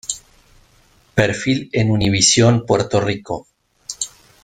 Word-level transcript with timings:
Perfil 1.13 1.69
en 1.73 1.91
Univision 1.91 2.65
Puerto 2.65 3.01
Rico 3.01 3.45